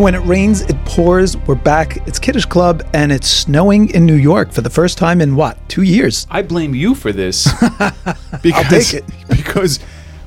[0.00, 1.36] And when it rains, it pours.
[1.36, 1.98] We're back.
[2.08, 5.58] It's Kiddush Club, and it's snowing in New York for the first time in what,
[5.68, 6.26] two years?
[6.30, 7.44] I blame you for this
[8.42, 9.04] because take it.
[9.28, 9.76] because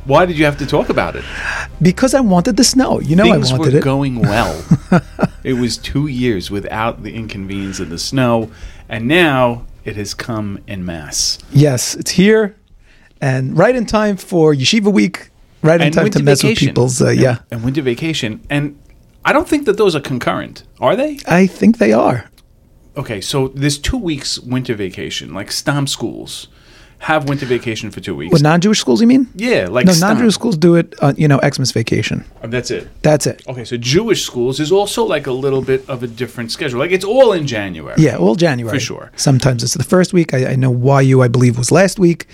[0.06, 1.26] why did you have to talk about it?
[1.82, 3.00] Because I wanted the snow.
[3.00, 3.84] You know, Things I were wanted it.
[3.84, 4.64] going well.
[5.44, 8.52] it was two years without the inconvenience of the snow,
[8.88, 11.40] and now it has come in mass.
[11.52, 12.56] yes, it's here,
[13.20, 15.32] and right in time for Yeshiva Week.
[15.64, 16.68] Right in And time to mess vacation.
[16.68, 17.02] with people's.
[17.02, 18.78] Uh, And- yeah, and winter vacation, and
[19.26, 21.20] I don't think that those are concurrent, are they?
[21.28, 22.30] I think they are.
[22.96, 26.48] Okay, so there's two weeks winter vacation, like STAM schools
[27.04, 28.32] have winter vacation for two weeks.
[28.32, 29.02] What non-Jewish schools?
[29.02, 29.28] You mean?
[29.36, 30.98] yeah, like No, non-Jewish schools do it.
[31.02, 32.24] On, you know, Xmas vacation.
[32.42, 32.88] Uh, That's it.
[33.02, 33.44] That's it.
[33.48, 36.80] Okay, so Jewish schools is also like a little bit of a different schedule.
[36.80, 37.96] Like it's all in January.
[37.98, 39.12] Yeah, all January For sure.
[39.18, 40.34] Sometimes it's the first week.
[40.34, 42.28] I, I know YU, I believe, was last week,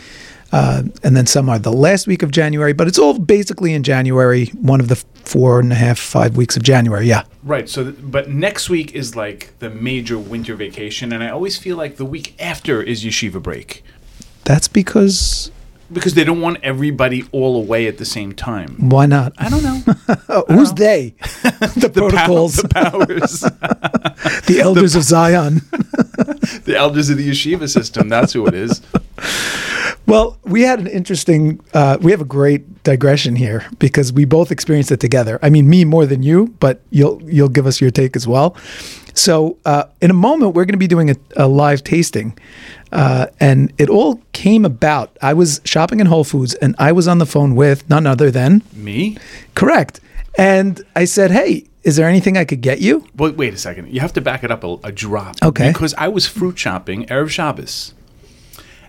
[0.51, 2.73] uh, and then some are the last week of January.
[2.73, 6.57] But it's all basically in January, one of the four and a half, five weeks
[6.57, 7.07] of January.
[7.07, 7.69] Yeah, Right.
[7.69, 11.77] So, th- but next week is like the major winter vacation, and I always feel
[11.77, 13.83] like the week after is yeshiva break
[14.49, 15.51] that's because
[15.93, 18.89] because they don't want everybody all away at the same time.
[18.89, 19.33] why not?
[19.37, 20.43] I don't know.
[20.47, 21.13] Who's they?
[21.21, 23.41] the, protocols, the powers,
[24.47, 25.61] the elders of Zion.
[26.65, 28.09] the elders of the yeshiva system.
[28.09, 28.81] That's who it is.
[30.09, 31.59] Well, we had an interesting.
[31.73, 35.37] Uh, we have a great digression here because we both experienced it together.
[35.43, 38.55] I mean, me more than you, but you'll you'll give us your take as well.
[39.13, 42.37] So, uh, in a moment, we're going to be doing a, a live tasting,
[42.91, 45.15] uh, and it all came about.
[45.21, 48.31] I was shopping in Whole Foods, and I was on the phone with none other
[48.31, 49.17] than Me?
[49.55, 49.99] correct.
[50.37, 53.93] And I said, "Hey, is there anything I could get you?" Wait, wait a second.
[53.93, 55.35] You have to back it up a, a drop.
[55.43, 55.71] Okay.
[55.71, 57.93] Because I was fruit shopping Erev Shabbos,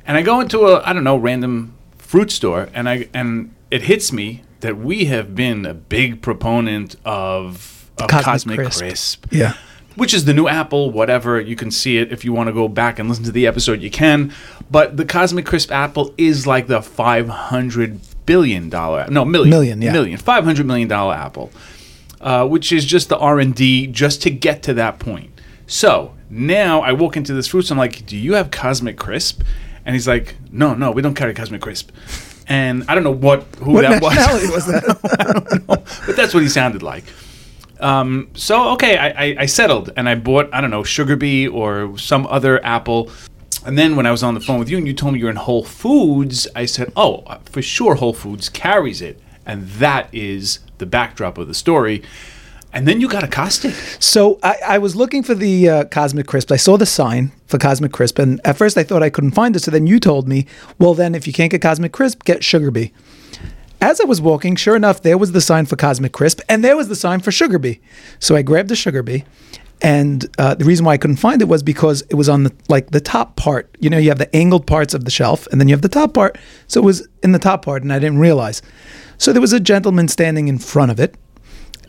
[0.07, 3.83] and I go into a I don't know random fruit store, and I and it
[3.83, 8.81] hits me that we have been a big proponent of, of Cosmic Cosmic, Crisp.
[8.81, 9.27] Crisp.
[9.31, 9.55] Yeah.
[9.97, 11.41] Which is the new Apple, whatever.
[11.41, 13.81] You can see it if you want to go back and listen to the episode,
[13.83, 14.33] you can.
[14.71, 19.83] But the Cosmic Crisp Apple is like the five hundred billion dollar, no million, Million,
[19.83, 19.93] yeah.
[19.93, 21.51] million, five hundred million dollar Apple
[22.21, 25.31] uh, which is just the R and D just to get to that point.
[25.67, 27.77] So now I walk into this fruit store.
[27.77, 29.43] I'm like, "Do you have Cosmic Crisp?"
[29.91, 31.91] And he's like, "No, no, we don't carry Cosmic Crisp."
[32.47, 35.65] And I don't know what who What that nationality was, was that?
[36.07, 37.03] but that's what he sounded like.
[37.81, 41.49] Um, so okay, I, I, I settled and I bought I don't know Sugar Bee
[41.49, 43.11] or some other apple.
[43.67, 45.29] And then when I was on the phone with you and you told me you're
[45.29, 50.61] in Whole Foods, I said, "Oh, for sure, Whole Foods carries it," and that is
[50.79, 52.05] the backdrop of the story.
[52.73, 53.75] And then you got accosted.
[53.99, 56.53] So I, I was looking for the uh, Cosmic Crisp.
[56.53, 59.57] I saw the sign for Cosmic Crisp, and at first I thought I couldn't find
[59.57, 59.61] it.
[59.61, 60.47] So then you told me,
[60.79, 62.93] well, then if you can't get Cosmic Crisp, get Sugar Bee.
[63.81, 66.77] As I was walking, sure enough, there was the sign for Cosmic Crisp, and there
[66.77, 67.81] was the sign for Sugar Bee.
[68.19, 69.25] So I grabbed the Sugar Bee,
[69.83, 72.53] and uh, the reason why I couldn't find it was because it was on the
[72.69, 73.75] like the top part.
[73.81, 75.89] You know, you have the angled parts of the shelf, and then you have the
[75.89, 76.39] top part.
[76.69, 78.61] So it was in the top part, and I didn't realize.
[79.17, 81.17] So there was a gentleman standing in front of it,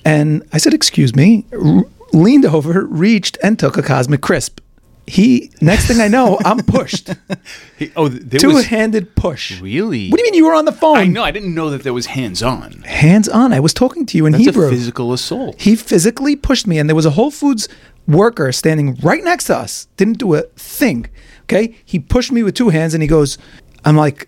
[0.05, 4.59] and I said, "Excuse me," r- leaned over, reached, and took a Cosmic Crisp.
[5.07, 7.09] He, next thing I know, I'm pushed.
[7.77, 9.59] He- oh, th- there was Two-handed push.
[9.59, 10.09] really.
[10.09, 10.97] What do you mean you were on the phone?
[10.97, 11.23] I know.
[11.23, 12.83] I didn't know that there was hands on.
[12.83, 13.51] Hands on.
[13.51, 14.67] I was talking to you in That's Hebrew.
[14.67, 15.59] a physical assault.
[15.59, 17.67] he physically pushed me, and there was a Whole Foods
[18.07, 19.87] worker standing right next to us.
[19.97, 21.07] Didn't do a thing.
[21.43, 21.75] Okay.
[21.83, 23.37] He pushed me with two hands, and he goes,
[23.83, 24.27] "I'm like,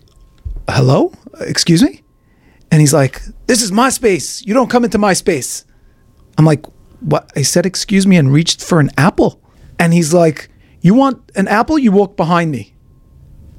[0.67, 2.01] hello, excuse me,"
[2.73, 4.43] and he's like, "This is my space.
[4.43, 5.63] You don't come into my space."
[6.39, 6.65] I'm like,
[7.01, 9.39] "What?" I said, "Excuse me," and reached for an apple,
[9.77, 10.49] and he's like,
[10.81, 11.77] "You want an apple?
[11.77, 12.73] You walk behind me."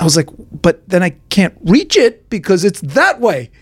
[0.00, 3.52] I was like, "But then I can't reach it because it's that way."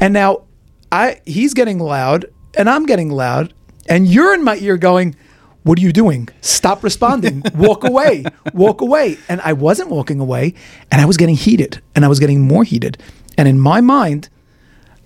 [0.00, 0.42] And now
[0.90, 2.26] I he's getting loud
[2.58, 3.54] and I'm getting loud
[3.88, 5.14] and you're in my ear going,
[5.62, 6.28] "What are you doing?
[6.40, 7.44] Stop responding.
[7.54, 8.24] Walk away.
[8.54, 10.54] Walk away." And I wasn't walking away
[10.90, 12.98] and I was getting heated and I was getting more heated.
[13.38, 14.28] And in my mind,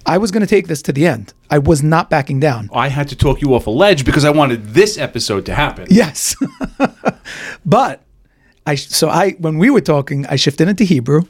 [0.07, 1.33] I was going to take this to the end.
[1.51, 2.69] I was not backing down.
[2.73, 5.87] I had to talk you off a ledge because I wanted this episode to happen.
[5.91, 6.37] Yes.
[7.67, 8.03] but
[8.67, 11.23] I so I when we were talking, I shifted into Hebrew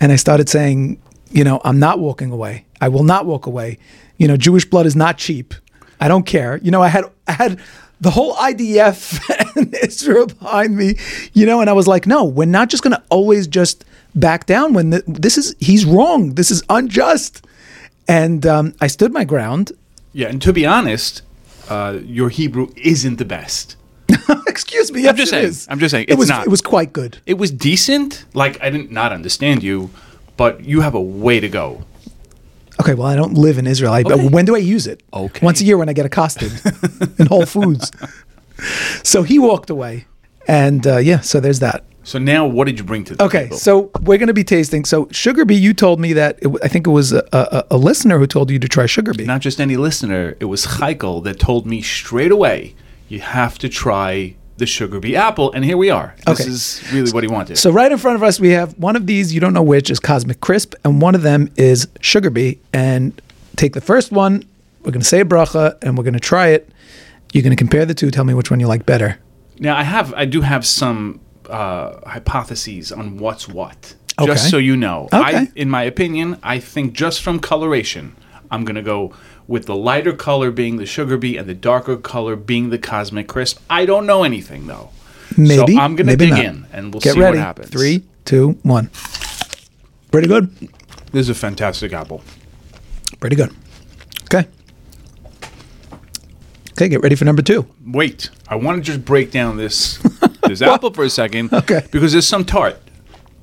[0.00, 1.00] and I started saying,
[1.30, 2.66] you know, I'm not walking away.
[2.80, 3.78] I will not walk away.
[4.16, 5.54] You know, Jewish blood is not cheap.
[6.00, 6.58] I don't care.
[6.58, 7.60] You know, I had I had
[8.00, 10.96] the whole IDF and Israel behind me,
[11.32, 13.84] you know, and I was like, no, we're not just going to always just
[14.14, 16.34] back down when the, this is he's wrong.
[16.34, 17.44] This is unjust.
[18.08, 19.72] And um, I stood my ground.
[20.12, 21.22] Yeah, and to be honest,
[21.68, 23.76] uh, your Hebrew isn't the best.
[24.46, 25.02] Excuse me.
[25.02, 25.46] Yes, just it saying.
[25.46, 25.66] is.
[25.70, 26.46] I'm just saying, It was not.
[26.46, 27.18] it was quite good.
[27.26, 28.24] It was decent.
[28.34, 29.90] Like I didn't not understand you,
[30.36, 31.84] but you have a way to go.
[32.80, 33.92] Okay, well, I don't live in Israel.
[33.92, 34.28] I, Okay.
[34.28, 35.02] When do I use it?
[35.12, 35.44] Okay.
[35.46, 36.52] Once a year when I get accosted
[37.18, 37.90] in Whole Foods.
[39.02, 40.06] So he walked away.
[40.46, 41.84] And uh, yeah, so there's that.
[42.04, 43.56] So now, what did you bring to the Okay, table?
[43.56, 44.84] so we're going to be tasting.
[44.84, 47.76] So Sugar Bee, you told me that, it, I think it was a, a, a
[47.78, 49.24] listener who told you to try Sugar Bee.
[49.24, 52.74] not just any listener, it was Heikel that told me straight away,
[53.08, 56.14] you have to try the sugar bee apple, and here we are.
[56.26, 56.48] This Okay.
[56.48, 57.58] is really what he wanted.
[57.58, 59.34] So right in front of us, we have one of these.
[59.34, 62.60] You don't know which is Cosmic Crisp, and one of them is Sugar Bee.
[62.72, 63.20] And
[63.56, 64.44] take the first one.
[64.84, 66.68] We're going to say a bracha, and we're going to try it.
[67.32, 68.12] You're going to compare the two.
[68.12, 69.18] Tell me which one you like better.
[69.58, 71.18] now, I have, I do have some
[71.48, 73.94] uh, hypotheses on what's what.
[74.18, 74.26] Okay.
[74.32, 75.18] Just so you know, Okay.
[75.38, 78.14] I, in my opinion, I think just from coloration,
[78.50, 79.12] I'm gonna go
[79.48, 83.26] with the lighter color being the sugar bee and the darker color being the cosmic
[83.28, 83.58] crisp.
[83.68, 84.90] I don't know anything though.
[85.36, 85.74] Maybe.
[85.74, 86.44] So I'm gonna dig not.
[86.44, 87.38] in and we'll Get see ready.
[87.38, 87.70] what happens.
[87.70, 88.88] Three, two, one.
[90.12, 90.48] Pretty good.
[91.10, 92.22] This is a fantastic apple.
[93.18, 93.52] Pretty good.
[94.24, 94.46] Okay.
[96.72, 97.66] Okay, get ready for number two.
[97.86, 99.98] Wait, I want to just break down this
[100.48, 101.52] this apple for a second.
[101.52, 101.86] Okay.
[101.90, 102.76] Because there's some tart.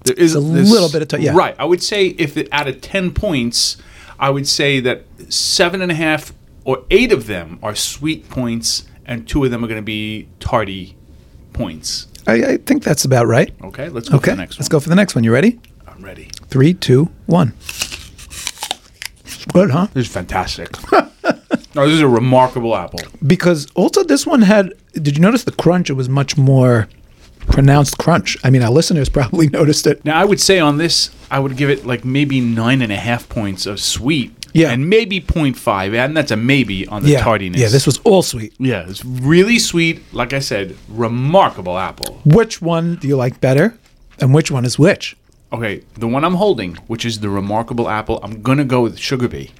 [0.04, 1.34] There is a this- little bit of tart, yeah.
[1.36, 1.56] Right.
[1.60, 3.78] I would say if it, out of ten points,
[4.20, 6.34] I would say that seven and a half
[6.64, 10.28] or eight of them are sweet points, and two of them are going to be
[10.40, 10.96] tarty
[11.54, 12.08] points.
[12.28, 13.52] I, I think that's about right.
[13.64, 13.90] Okay.
[13.90, 14.78] Let's go Okay, for the next let's one.
[14.78, 15.24] go for the next one.
[15.24, 15.60] You ready?
[15.88, 16.30] I'm ready.
[16.50, 17.54] Three, two, one.
[19.54, 19.88] Good, huh?
[19.94, 20.70] This is fantastic.
[21.76, 23.00] no, this is a remarkable apple.
[23.26, 24.74] Because also this one had.
[24.94, 25.90] Did you notice the crunch?
[25.90, 26.88] It was much more
[27.48, 28.38] pronounced crunch.
[28.44, 30.04] I mean, our listeners probably noticed it.
[30.06, 32.98] Now, I would say on this, I would give it like maybe nine and a
[32.98, 34.34] half points of sweet.
[34.54, 34.72] Yeah.
[34.72, 37.62] And maybe 0.5, and that's a maybe on the yeah, tardiness.
[37.62, 37.70] yeah.
[37.70, 38.54] This was all sweet.
[38.60, 40.02] Yeah, it's really sweet.
[40.14, 42.20] Like I said, remarkable apple.
[42.26, 43.78] Which one do you like better,
[44.20, 45.16] and which one is which?
[45.54, 49.30] Okay, the one I'm holding, which is the remarkable apple, I'm gonna go with sugar
[49.30, 49.52] bee,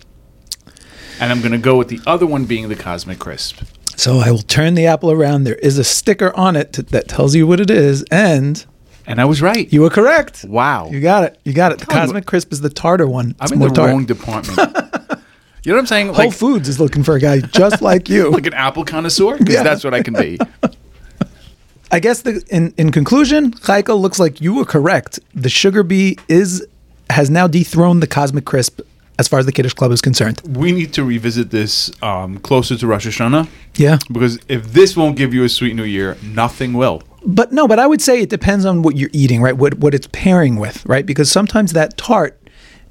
[1.22, 3.62] and I'm gonna go with the other one being the cosmic crisp.
[3.96, 5.44] So I will turn the apple around.
[5.46, 8.66] There is a sticker on it to, that tells you what it is, and
[9.06, 9.72] And I was right.
[9.72, 10.44] you were correct.
[10.46, 11.40] wow, You got it.
[11.46, 11.80] You got it.
[11.80, 13.36] The Tell me Cosmic Crisp is the tartar one.
[13.40, 13.90] I'm in more the tart.
[13.92, 14.58] wrong department.
[15.64, 16.08] you know what I'm saying?
[16.08, 18.32] Whole Like, Foods is looking for a guy just like you.
[18.32, 19.64] like an apple connoisseur, because Yeah.
[19.64, 20.40] that's what I can be.
[21.94, 25.20] I guess the, in in conclusion, Heikel looks like you were correct.
[25.36, 26.66] The sugar bee is
[27.10, 28.80] has now dethroned the Cosmic Crisp
[29.22, 30.38] as far as the Kiddush Club is concerned.
[30.64, 31.72] We need to revisit this
[32.10, 33.44] um, closer to Rosh Hashanah.
[33.76, 36.98] Yeah, Because if this won't give you a sweet new year, nothing will.
[37.24, 39.56] but no, but I would say it depends on what you're eating, right?
[39.62, 41.06] What what it's pairing with, right?
[41.12, 42.34] Because sometimes that tart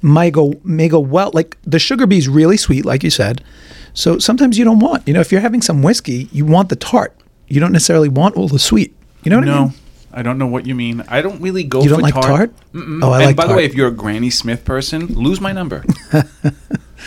[0.03, 0.45] might go
[0.79, 1.31] may go well.
[1.39, 3.37] Like the sugar bee is really sweet, like you said.
[3.93, 6.77] So sometimes you don't want, you know, if you're having some whiskey, you want the
[6.93, 7.13] tart.
[7.53, 8.91] You don't necessarily want all the sweet.
[9.25, 9.73] You know what I mean?
[10.13, 11.05] I don't know what you mean.
[11.09, 12.27] I don't really go You don't for like tart.
[12.27, 12.51] tart?
[12.75, 13.03] Mm-mm.
[13.05, 15.53] Oh, I and like by the way, if you're a Granny Smith person, lose my
[15.53, 15.85] number.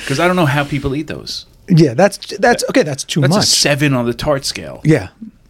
[0.02, 1.46] Because I don't know how people eat those.
[1.70, 2.82] Yeah, that's that's okay.
[2.84, 3.46] That's too That's a much.
[3.48, 4.82] seven on the tart scale.
[4.84, 5.10] Yeah,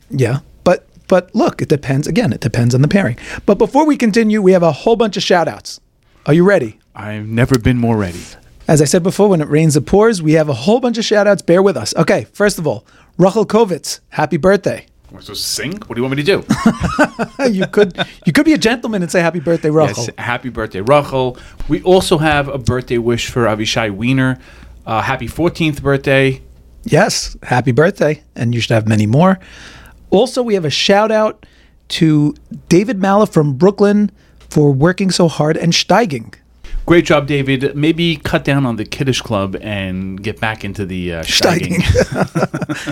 [0.10, 0.40] yeah.
[0.64, 2.08] But but look, it depends.
[2.08, 3.18] Again, it depends on the pairing.
[3.46, 5.80] But before we continue, we have a whole bunch of shout outs.
[6.26, 6.78] Are you ready?
[6.94, 8.20] I've never been more ready.
[8.68, 10.22] As I said before, when it rains, it pours.
[10.22, 11.42] We have a whole bunch of shout outs.
[11.42, 11.96] Bear with us.
[11.96, 12.86] Okay, first of all,
[13.18, 14.86] Rachel Kovitz, happy birthday.
[15.14, 15.74] Am I supposed to sing?
[15.74, 16.44] What do you want me to
[17.38, 17.46] do?
[17.52, 17.96] you could
[18.26, 20.06] you could be a gentleman and say happy birthday, Rachel.
[20.06, 21.38] yes, happy birthday, Rachel.
[21.70, 24.40] We also have a birthday wish for Avishai Wiener.
[24.88, 26.42] Uh, happy 14th birthday.
[26.84, 29.40] Yes, happy birthday, and you should have many more.
[30.10, 31.46] Also, we have a shout out
[31.90, 32.34] to
[32.68, 34.10] David Mala from Brooklyn
[34.50, 36.34] for working so hard and steiging.
[36.88, 37.76] Great job, David.
[37.76, 41.82] Maybe cut down on the Kiddush Club and get back into the uh, steiging.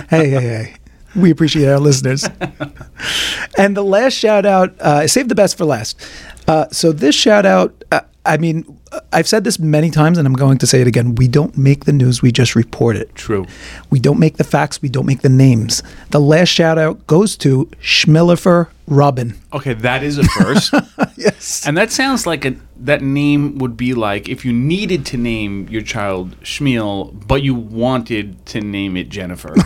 [0.08, 0.74] hey, hey, hey.
[1.14, 2.24] We appreciate our listeners.
[3.58, 6.00] and the last shout out, uh, I saved the best for last.
[6.48, 8.78] Uh, so this shout out, uh, I mean,
[9.12, 11.16] I've said this many times and I'm going to say it again.
[11.16, 13.14] We don't make the news, we just report it.
[13.14, 13.46] True.
[13.90, 15.82] We don't make the facts, we don't make the names.
[16.10, 19.34] The last shout out goes to Schmillifer Robin.
[19.52, 20.72] Okay, that is a first.
[21.16, 21.64] Yes.
[21.66, 25.68] And that sounds like a that name would be like if you needed to name
[25.68, 29.54] your child Schmiel, but you wanted to name it Jennifer.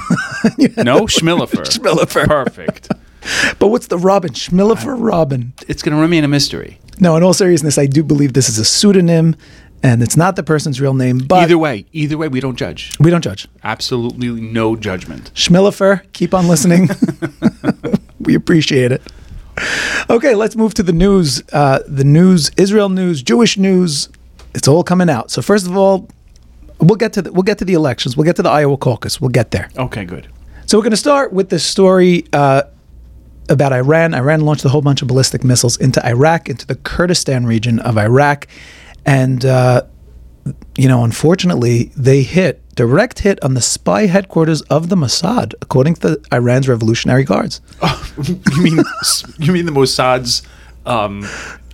[0.76, 1.64] No, Schmillifer.
[1.64, 2.26] Schmillifer.
[2.26, 2.90] Perfect.
[3.58, 4.32] But what's the Robin?
[4.32, 5.52] Schmillifer Robin.
[5.68, 6.80] It's going to remain a mystery.
[6.98, 9.36] No, in all seriousness, I do believe this is a pseudonym
[9.82, 12.96] and it's not the person's real name, but Either way, either way, we don't judge.
[12.98, 13.46] we don't judge.
[13.62, 15.30] Absolutely no judgment.
[15.34, 16.88] Schmillifer, keep on listening.
[18.20, 19.02] we appreciate it.
[20.10, 21.42] Okay, let's move to the news.
[21.52, 24.08] Uh, the news, Israel news, Jewish news.
[24.54, 25.30] It's all coming out.
[25.30, 26.08] So first of all,
[26.80, 28.16] we'll get to the, we'll get to the elections.
[28.16, 29.20] We'll get to the Iowa caucus.
[29.20, 29.70] We'll get there.
[29.76, 30.28] Okay, good.
[30.66, 32.62] So we're going to start with this story uh,
[33.48, 34.14] about Iran.
[34.14, 37.96] Iran launched a whole bunch of ballistic missiles into Iraq, into the Kurdistan region of
[37.98, 38.46] Iraq,
[39.04, 39.82] and uh,
[40.76, 45.94] you know, unfortunately, they hit direct hit on the spy headquarters of the Mossad, according
[45.96, 47.60] to Iran's Revolutionary Guards.
[48.22, 48.78] you mean
[49.38, 50.42] you mean the Mossad's
[50.84, 51.26] um,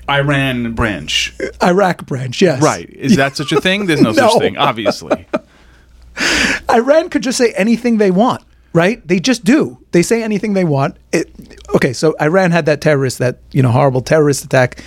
[0.08, 1.34] Iran branch?
[1.62, 2.62] Iraq branch, yes.
[2.62, 2.88] Right?
[2.90, 3.86] Is that such a thing?
[3.86, 4.28] There's no, No.
[4.30, 5.26] such thing, obviously.
[6.70, 9.06] Iran could just say anything they want, right?
[9.06, 9.78] They just do.
[9.92, 10.96] They say anything they want.
[11.12, 11.30] It,
[11.74, 14.82] okay, so Iran had that terrorist, that you know horrible terrorist attack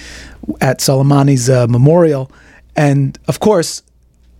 [0.61, 2.31] at Soleimani's uh, memorial,
[2.75, 3.83] and of course,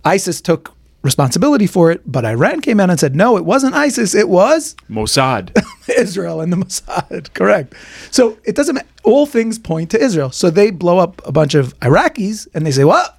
[0.04, 0.76] ISIS took
[1.06, 2.02] responsibility for it.
[2.04, 4.14] But Iran came out and said, no, it wasn't ISIS.
[4.14, 5.56] It was Mossad.
[5.96, 7.32] Israel and the Mossad.
[7.34, 7.74] Correct.
[8.10, 8.78] So it doesn't.
[9.04, 10.30] All things point to Israel.
[10.32, 13.15] So they blow up a bunch of Iraqis, and they say, well.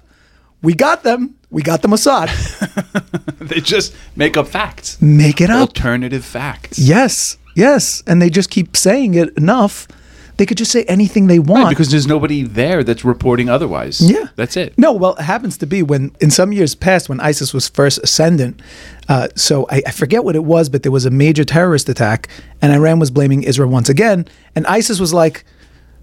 [0.62, 1.36] We got them.
[1.50, 2.28] We got the Mossad.
[3.38, 5.00] they just make up facts.
[5.00, 5.60] Make it up.
[5.68, 6.78] Alternative facts.
[6.78, 8.02] Yes, yes.
[8.06, 9.88] And they just keep saying it enough.
[10.36, 11.64] They could just say anything they want.
[11.64, 14.00] Right, because there's nobody there that's reporting otherwise.
[14.00, 14.26] yeah.
[14.36, 14.76] That's it.
[14.78, 17.98] No, well, it happens to be when, in some years past, when ISIS was first
[18.04, 18.60] ascendant.
[19.08, 22.28] Uh, so I, I forget what it was, but there was a major terrorist attack,
[22.62, 24.28] and Iran was blaming Israel once again.
[24.54, 25.44] And ISIS was like,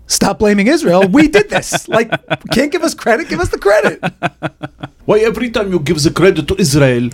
[0.07, 1.07] stop blaming Israel.
[1.07, 1.88] We did this.
[1.88, 2.09] like,
[2.51, 3.29] can't give us credit.
[3.29, 4.00] Give us the credit.
[5.05, 7.09] Why every time you give the credit to Israel,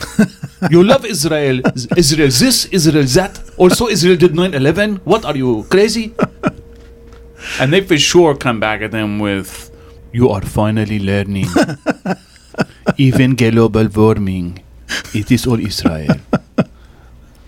[0.70, 1.62] you love Israel,
[1.98, 3.40] Israel this, Israel that.
[3.58, 4.98] Also, Israel did 9 11.
[5.04, 6.14] What are you, crazy?
[7.60, 9.72] And they for sure come back at them with,
[10.14, 11.48] You are finally learning.
[12.98, 14.64] Even global warming,
[15.14, 16.16] it is all Israel.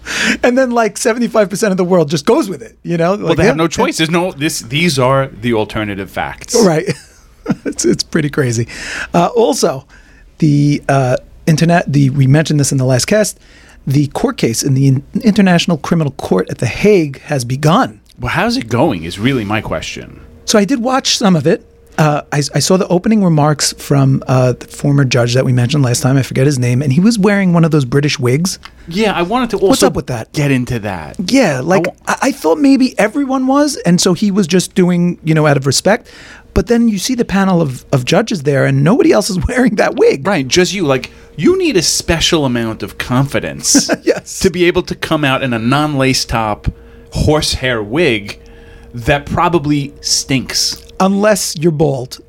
[0.43, 3.15] And then, like, 75% of the world just goes with it, you know?
[3.15, 3.97] Well, they have no choice.
[3.97, 6.55] There's no, this, these are the alternative facts.
[6.55, 6.85] Right.
[7.65, 8.67] it's it's pretty crazy.
[9.13, 9.85] Uh, also,
[10.39, 11.91] the uh, internet.
[11.91, 13.39] The we mentioned this in the last cast.
[13.85, 18.01] The court case in the In- International Criminal Court at The Hague has begun.
[18.19, 20.21] Well, how's it going is really my question.
[20.45, 21.65] So I did watch some of it.
[21.97, 25.83] Uh, I, I saw the opening remarks from uh, the former judge that we mentioned
[25.83, 26.17] last time.
[26.17, 28.57] I forget his name, and he was wearing one of those British wigs.
[28.87, 30.31] Yeah, I wanted to also up with that?
[30.33, 31.15] get into that.
[31.31, 35.19] Yeah, like wa- I, I thought maybe everyone was, and so he was just doing,
[35.23, 36.11] you know, out of respect.
[36.55, 39.75] But then you see the panel of, of judges there, and nobody else is wearing
[39.75, 40.25] that wig.
[40.25, 40.85] Right, just you.
[40.85, 44.39] Like, you need a special amount of confidence Yes.
[44.39, 46.67] to be able to come out in a non lace top
[47.11, 48.39] horsehair wig
[48.93, 50.79] that probably stinks.
[51.05, 52.19] Unless you're bald,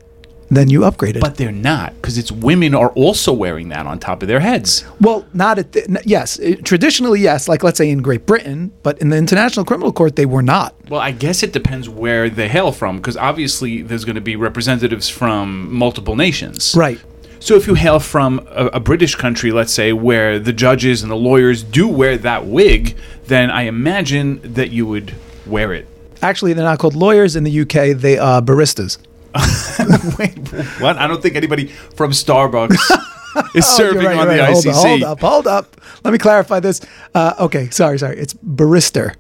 [0.51, 1.21] then you upgrade it.
[1.21, 4.85] But they're not, because it's women are also wearing that on top of their heads.
[5.01, 8.71] well, not at the, n- yes, it- traditionally yes, like let's say in Great Britain,
[8.83, 10.75] but in the International Criminal Court they were not.
[10.89, 14.37] Well, I guess it depends where they hail from, because obviously there's going to be
[14.37, 16.75] representatives from multiple nations.
[16.77, 17.01] Right.
[17.41, 21.11] So if you hail from a, a British country, let's say, where the judges and
[21.13, 25.15] the lawyers do wear that wig, then I imagine that you would
[25.47, 25.87] wear it.
[26.25, 27.97] Actually, they're not called lawyers in the UK.
[27.97, 28.99] They are baristas.
[30.19, 30.37] Wait,
[30.81, 30.97] what?
[30.97, 31.67] I don't think anybody
[31.97, 32.73] from Starbucks
[33.55, 34.53] is Oh, serving right, on you're the.
[34.53, 34.73] Hold ICC.
[34.75, 35.81] up, hold up, hold up.
[36.05, 36.81] Let me clarify this.
[37.15, 38.17] Uh, okay, sorry, sorry.
[38.19, 39.15] It's barister.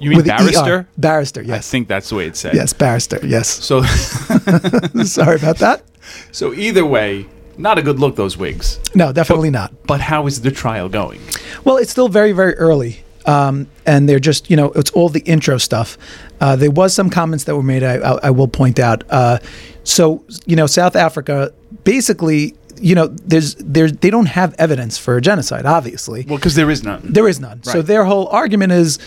[0.00, 0.36] You mean an ER.
[0.38, 0.88] barrister?
[0.96, 2.54] Barrister, I think that's the way it's said.
[2.54, 3.48] Yes, barrister, yes.
[3.48, 3.82] So,
[5.02, 5.82] sorry about that.
[6.30, 7.26] so either way,
[7.56, 8.14] not a good look.
[8.16, 8.78] Those wigs.
[8.94, 9.72] No, definitely not.
[9.88, 11.20] But how is the trial going?
[11.64, 13.00] Well, it's still very, very early.
[13.26, 15.98] Um, and they're just, you know, it's all the intro stuff.
[16.40, 19.04] Uh, there was some comments that were made, I, I, I will point out.
[19.10, 19.38] Uh,
[19.84, 21.52] so, you know, South Africa,
[21.84, 26.24] basically, you know, there's, there's, they don't have evidence for a genocide, obviously.
[26.28, 27.00] Well, because there is none.
[27.04, 27.62] There is none.
[27.64, 28.98] So their whole argument is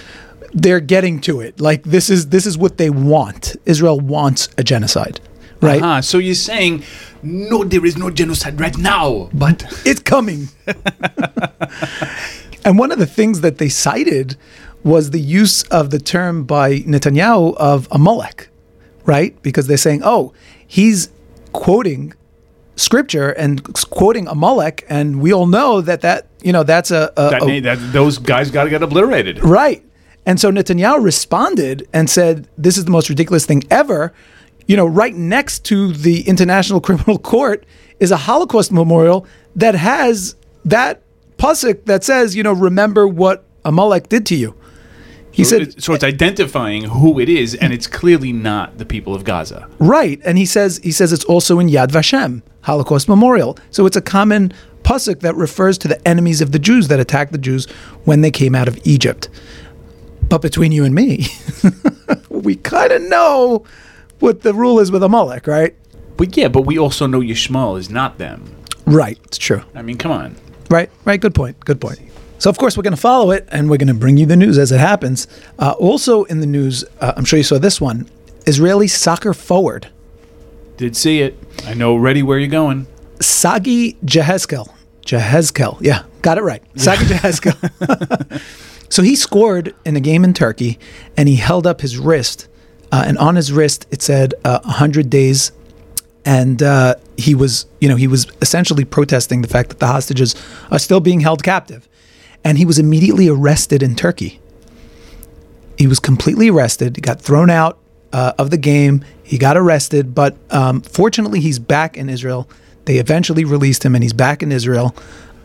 [0.54, 1.60] they're getting to it.
[1.62, 3.56] Like this is this is what they want.
[3.66, 5.20] Israel wants a genocide,
[5.62, 5.82] right?
[5.82, 6.84] Ah, so you're saying
[7.24, 10.50] no, there is no genocide right now, but It's coming.
[12.66, 14.38] and one of the things that they cited
[14.84, 18.50] was the use of the term by Netanyahu of a Amalek,
[19.06, 19.40] right?
[19.42, 20.34] Because they're saying, oh,
[20.66, 21.10] he's
[21.54, 22.14] quoting
[22.76, 27.12] scripture and quoting a Amalek, and we all know that that you know that's a,
[27.18, 29.44] a, that, a that those guys got to get obliterated.
[29.44, 29.84] Right.
[30.26, 34.14] And so Netanyahu responded and said, This is the most ridiculous thing ever.
[34.68, 37.66] You know, right next to the International Criminal Court
[38.00, 39.26] is a Holocaust memorial
[39.56, 41.02] that has that
[41.42, 44.56] pusik that says, you know, remember what Amalek did to you.
[45.32, 49.16] He So, said, so it's identifying who it is, and it's clearly not the people
[49.16, 49.68] of Gaza.
[49.80, 50.20] right.
[50.26, 53.58] And he says he says it's also in Yad Vashem, Holocaust Memorial.
[53.70, 54.52] So it's a common
[54.84, 57.66] pusik that refers to the enemies of the Jews that attacked the Jews
[58.04, 59.30] when they came out of Egypt.
[60.28, 61.28] But between you and me,
[62.30, 63.64] we kind of know
[64.20, 65.76] what the rule is with Amalek, right?
[66.18, 68.54] But yeah, but we also know Yishmael is not them.
[68.86, 69.18] Right.
[69.26, 69.62] It's true.
[69.76, 70.36] I mean, come on.
[70.72, 70.90] Right.
[71.04, 71.20] Right.
[71.20, 71.60] Good point.
[71.60, 72.00] Good point.
[72.40, 74.38] So, of course, we're going to follow it and we're going to bring you the
[74.38, 75.28] news as it happens.
[75.60, 78.10] Uh, also, in the news, uh, I'm sure you saw this one
[78.48, 79.90] Israeli soccer forward
[80.78, 81.38] Did see it.
[81.66, 82.88] I know already where you're going.
[83.20, 84.74] Sagi Jehezkel.
[85.06, 85.78] Jehezkel.
[85.82, 86.64] Yeah, got it right.
[86.76, 88.42] Sagi Jehezkel.
[88.90, 90.80] so he scored in a game in Turkey
[91.18, 92.48] and he held up his wrist.
[92.92, 95.52] Uh, and on his wrist, it said uh, 100 days.
[96.26, 100.36] And uh, he was, you know, he was essentially protesting the fact that the hostages
[100.70, 101.88] are still being held captive.
[102.44, 104.40] And he was immediately arrested in Turkey.
[105.78, 106.96] He was completely arrested.
[106.96, 107.80] He got thrown out
[108.14, 109.04] uh, of the game.
[109.24, 112.50] He got arrested, but um, fortunately, he's back in Israel.
[112.86, 114.96] They eventually released him, and he's back in Israel.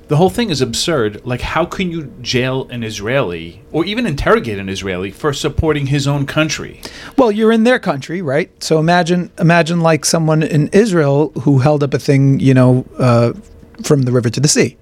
[0.08, 1.26] The whole thing is absurd.
[1.26, 6.06] Like, how can you jail an Israeli or even interrogate an Israeli for supporting his
[6.06, 6.80] own country?
[7.18, 8.50] Well, you're in their country, right?
[8.62, 13.32] So imagine, imagine like someone in Israel who held up a thing, you know, uh,
[13.82, 14.76] from the river to the sea.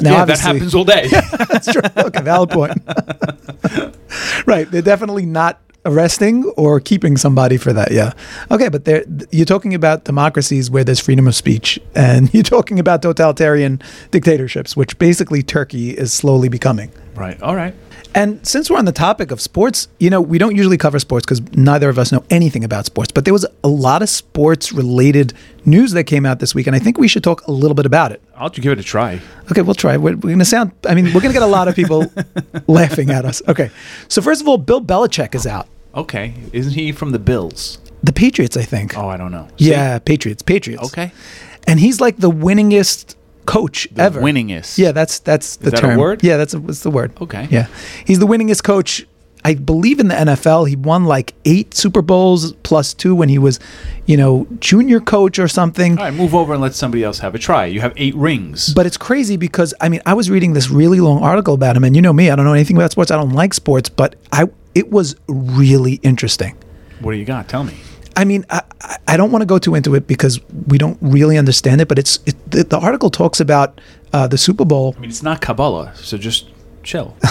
[0.00, 1.06] Now, yeah, that happens all day.
[1.48, 1.82] That's true.
[1.96, 2.78] Okay, valid point.
[4.46, 7.90] right, they're definitely not arresting or keeping somebody for that.
[7.90, 8.12] Yeah.
[8.50, 8.86] Okay, but
[9.32, 14.76] you're talking about democracies where there's freedom of speech, and you're talking about totalitarian dictatorships,
[14.76, 16.90] which basically Turkey is slowly becoming.
[17.14, 17.40] Right.
[17.42, 17.74] All right.
[18.14, 21.24] And since we're on the topic of sports, you know, we don't usually cover sports
[21.24, 24.70] because neither of us know anything about sports, but there was a lot of sports
[24.70, 25.32] related
[25.64, 27.86] news that came out this week, and I think we should talk a little bit
[27.86, 28.22] about it.
[28.42, 29.20] I'll give it a try.
[29.50, 29.96] Okay, we'll try.
[29.96, 32.12] We're, we're going to sound, I mean, we're going to get a lot of people
[32.66, 33.40] laughing at us.
[33.46, 33.70] Okay.
[34.08, 35.68] So, first of all, Bill Belichick is out.
[35.94, 36.34] Okay.
[36.52, 37.78] Isn't he from the Bills?
[38.02, 38.98] The Patriots, I think.
[38.98, 39.46] Oh, I don't know.
[39.58, 40.42] Yeah, Patriots.
[40.42, 40.82] Patriots.
[40.86, 41.12] Okay.
[41.68, 43.14] And he's like the winningest
[43.46, 44.20] coach The ever.
[44.20, 44.76] winningest.
[44.78, 45.98] Yeah, that's that's the that a term.
[46.00, 46.24] word?
[46.24, 47.12] Yeah, that's a, that's the word.
[47.20, 47.46] Okay.
[47.50, 47.68] Yeah,
[48.04, 49.06] he's the winningest coach.
[49.44, 50.68] I believe in the NFL.
[50.68, 53.58] He won like eight Super Bowls plus two when he was,
[54.06, 55.98] you know, junior coach or something.
[55.98, 57.66] All right, move over and let somebody else have a try.
[57.66, 58.72] You have eight rings.
[58.72, 61.82] But it's crazy because I mean, I was reading this really long article about him,
[61.84, 63.10] and you know me, I don't know anything about sports.
[63.10, 66.56] I don't like sports, but I it was really interesting.
[67.00, 67.48] what do you got?
[67.48, 67.74] Tell me.
[68.14, 68.62] I mean, I,
[69.08, 71.88] I- don't want to go too into it because we don't really understand it.
[71.88, 73.80] But it's it, the, the article talks about
[74.12, 74.94] uh, the Super Bowl.
[74.96, 76.48] I mean, it's not Kabbalah, so just
[76.82, 77.16] chill.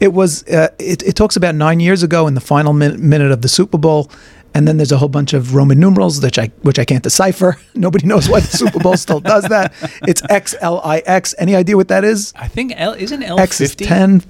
[0.00, 3.30] It was uh, it, it talks about nine years ago in the final min- minute
[3.32, 4.10] of the Super Bowl,
[4.54, 7.58] and then there's a whole bunch of Roman numerals which I which I can't decipher.
[7.74, 9.72] Nobody knows why the Super Bowl still does that.
[10.06, 11.34] It's X L I X.
[11.38, 12.32] Any idea what that is?
[12.36, 14.22] I think L isn't L X is ten.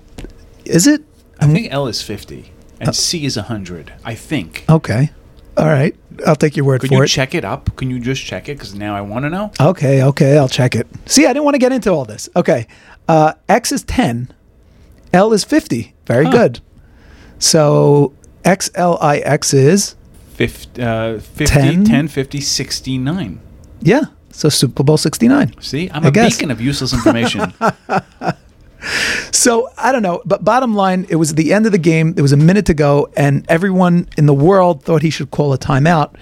[0.65, 1.03] Is it?
[1.41, 3.93] I think L is fifty and C is hundred.
[4.05, 4.65] I think.
[4.69, 5.11] Okay.
[5.57, 5.95] All right.
[6.27, 6.89] I'll take your word for it.
[6.89, 7.09] Could for you it.
[7.09, 7.77] check it up?
[7.77, 8.55] Can you just check it?
[8.55, 9.51] Because now I want to know.
[9.61, 10.87] Okay, okay, I'll check it.
[11.07, 12.29] See, I didn't want to get into all this.
[12.37, 12.67] Okay.
[13.09, 14.31] Uh, X is 10,
[15.13, 15.95] L is 50.
[16.07, 16.31] Very Huh.
[16.31, 16.61] good.
[17.39, 18.13] So
[18.45, 19.95] XLIX is,
[20.35, 21.85] 50, uh, 50 10?
[21.85, 23.41] 10, 50, 69.
[23.81, 25.55] yeah, so Super Bowl 69.
[25.61, 26.37] See, I'm I a guess.
[26.37, 27.53] beacon of useless information.
[29.31, 32.15] So I don't know, but bottom line, it was the end of the game.
[32.15, 35.53] There was a minute to go, and everyone in the world thought he should call
[35.53, 36.15] a timeout.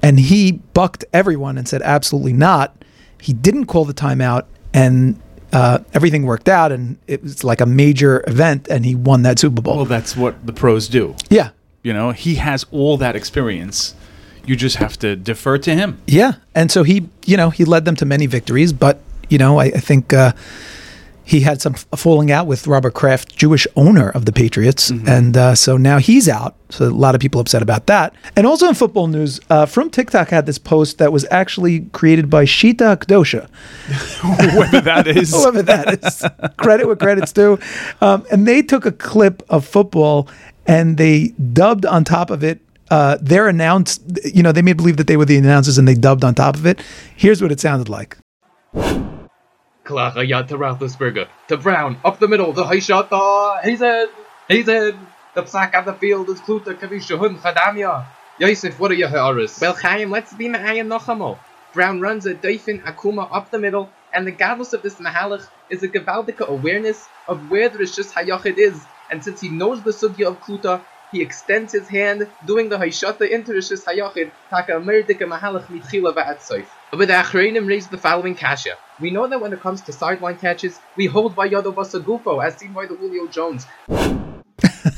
[0.00, 2.84] And he bucked everyone and said, absolutely not.
[3.20, 5.20] He didn't call the timeout, and
[5.58, 9.38] uh, everything worked out, and it was like a major event, and he won that
[9.38, 9.76] Super Bowl.
[9.76, 11.14] well, that's what the pros do.
[11.30, 11.50] yeah,
[11.82, 13.94] You know, he has all that experience.
[14.46, 15.90] You just have to defer to him.
[16.06, 18.96] Yeah, and so he, you know, he led them to many victories, but
[19.28, 20.32] you know, I, I think uh,
[21.28, 25.54] he had some falling out with Robert Kraft, Jewish owner of the Patriots, and uh,
[25.54, 26.56] so now he's out.
[26.70, 28.14] So a lot of people upset about that.
[28.34, 32.30] And also in football news, uh, from TikTok had this post that was actually created
[32.30, 33.48] by Shita Akdosha,
[34.52, 35.30] Whoever that is.
[35.30, 36.24] whoever that is.
[36.56, 37.58] Credit where credit's due.
[38.00, 40.28] Um, and they took a clip of football
[40.66, 42.60] and they dubbed on top of it.
[42.90, 45.94] Uh, their announce, you know, they made believe that they were the announcers and they
[45.94, 46.80] dubbed on top of it.
[47.16, 48.16] Here's what it sounded like.
[49.88, 51.26] Clara ja to Roethlisberger.
[51.48, 51.96] To Brown.
[52.04, 52.52] Up the middle.
[52.52, 53.08] The high shot.
[53.10, 54.08] Oh, he's in.
[54.46, 54.94] He's in.
[55.34, 58.04] The sack on the field is Kluter Kavisha Hun.
[58.38, 59.58] Yosef, what are your horrors?
[59.60, 61.38] Well, Chaim, let's be Ma'ayan Nochamo.
[61.72, 65.82] Brown runs a Doifin Akuma up the middle, and the gadlus of this Mahalach is
[65.82, 68.84] a Gavaldika awareness of where the Rishis Hayachid is.
[69.10, 73.28] And since he knows the Sugya of Kluta, he extends his hand, doing the Haishata
[73.28, 76.66] into Rishis Hayachid, Taka Amerdika Mahalach Mitchila Va'atsoif.
[76.90, 78.76] But the Achreinim raised the following kasha.
[79.00, 82.56] We know that when it comes to sideline catches, we hold by Yodo Basagufo, as
[82.56, 83.66] seen by the Julio Jones.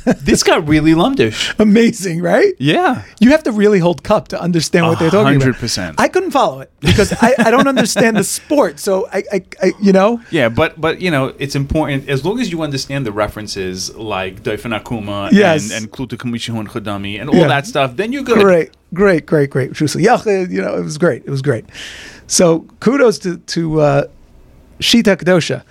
[0.05, 1.55] This got really lumdish.
[1.59, 2.53] Amazing, right?
[2.59, 3.03] Yeah.
[3.21, 5.55] You have to really hold cup to understand what they're talking about.
[5.57, 5.95] 100%.
[5.99, 8.79] I couldn't follow it because I, I don't understand the sport.
[8.79, 12.41] So I, I, I, you know, Yeah, but but you know it's important as long
[12.41, 15.71] as you understand the references like Doifin Akuma Yes.
[15.73, 17.49] and and Kluta Kamishihon Chodami and all Yeah.
[17.49, 18.39] that stuff, then you're good.
[18.41, 19.73] great, great, great, great.
[19.73, 21.23] Shusel you know, it was great.
[21.27, 21.65] It was great.
[22.27, 24.05] So kudos to to uh,
[24.81, 25.63] Shita Kadosha.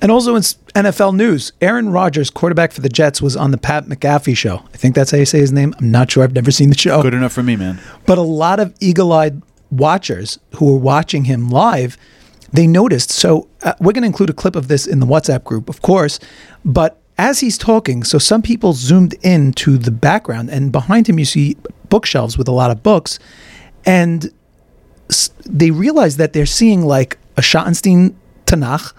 [0.00, 3.86] And also in NFL news, Aaron Rodgers, quarterback for the Jets, was on the Pat
[3.86, 4.62] McAfee show.
[4.72, 5.74] I think that's how you say his name.
[5.78, 6.24] I'm not sure.
[6.24, 7.02] I've never seen the show.
[7.02, 7.80] Good enough for me, man.
[8.06, 11.96] But a lot of eagle-eyed watchers who were watching him live,
[12.52, 13.10] they noticed.
[13.10, 15.82] So uh, we're going to include a clip of this in the WhatsApp group, of
[15.82, 16.18] course.
[16.64, 21.18] But as he's talking, so some people zoomed in to the background, and behind him
[21.18, 21.56] you see
[21.88, 23.18] bookshelves with a lot of books,
[23.84, 24.32] and
[25.44, 28.14] they realize that they're seeing like a Schottenstein
[28.46, 28.92] Tanakh.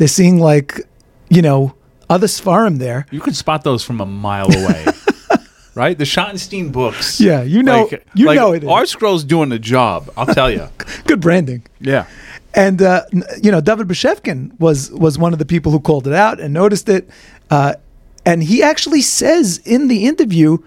[0.00, 0.80] They're seeing like,
[1.28, 1.74] you know,
[2.08, 3.04] other Sfarim there.
[3.10, 4.86] You can spot those from a mile away.
[5.74, 5.98] right?
[5.98, 7.20] The Schottenstein books.
[7.20, 8.68] Yeah, you know- you like, know it is.
[8.70, 10.70] ArtScroll's doing the job, I'll tell you.
[11.04, 11.66] Good branding.
[11.80, 12.06] yeah.
[12.54, 13.02] And uh,
[13.42, 16.54] you know, David Bashevkin was was one of the people who called it out and
[16.54, 17.10] noticed it.
[17.50, 17.74] Uh,
[18.24, 20.58] and he actually says in the interview,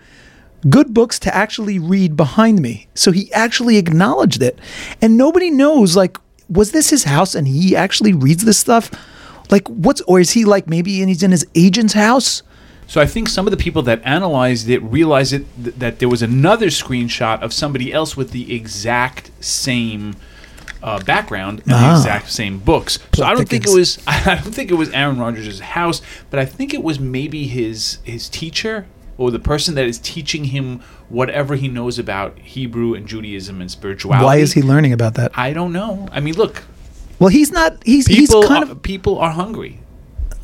[0.69, 4.59] "Good books to actually read behind me." So he actually acknowledged it,
[5.01, 6.17] and nobody knows like
[6.47, 8.91] was this his house and he actually reads this stuff.
[9.53, 12.41] Like what's or is he like maybe and he's in his agent's house?
[12.87, 16.09] So I think some of the people that analyzed it realized it, th- that there
[16.09, 20.15] was another screenshot of somebody else with the exact same
[20.81, 21.97] uh, background and the Ah.
[21.97, 22.99] exact same books.
[23.13, 26.39] So I don't think it was I don't think it was Aaron Rodgers' house, but
[26.39, 28.85] I think it was maybe his his teacher
[29.19, 33.69] or the person that is teaching him whatever he knows about Hebrew and Judaism and
[33.69, 34.25] spirituality.
[34.25, 35.31] Why is he learning about that?
[35.47, 36.07] I don't know.
[36.11, 36.63] I mean, look,
[37.23, 37.81] Well, he's not.
[37.85, 39.79] He's people he's kind are, of people are hungry.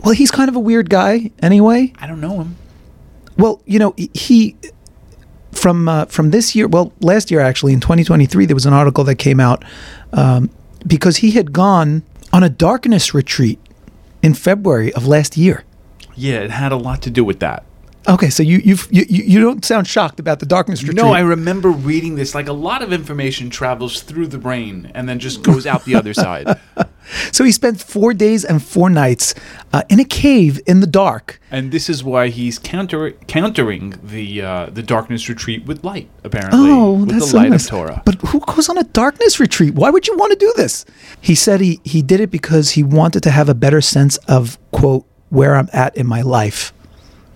[0.02, 0.14] well.
[0.14, 1.92] He's kind of a weird guy anyway.
[2.00, 2.56] I don't know him.
[3.38, 4.56] Well, you know, he
[5.52, 9.04] from uh, from this year, well, last year actually in 2023, there was an article
[9.04, 9.66] that came out
[10.14, 10.50] um,
[10.88, 13.60] because he had gone on a darkness retreat
[14.24, 15.66] in February of last year.
[16.16, 17.66] Yeah, it had a lot to do with that.
[18.08, 20.96] Okay, so you you've, you you don't sound shocked about the darkness retreat.
[20.96, 22.34] No, I remember reading this.
[22.34, 25.96] Like a lot of information travels through the brain and then just goes out the
[25.96, 26.60] other side.
[27.32, 29.36] so he spent four days and four nights
[29.74, 31.42] uh, in a cave in the dark.
[31.52, 36.10] And this is why he's counter countering the uh, the darkness retreat with light.
[36.24, 37.66] Apparently, Oh, with that's the so light nice.
[37.66, 38.02] of Torah.
[38.06, 39.76] But who goes on a darkness retreat?
[39.76, 40.86] Why would you want to do this?
[41.20, 44.58] He said he he did it because he wanted to have a better sense of
[44.72, 46.74] quote where I'm at in my life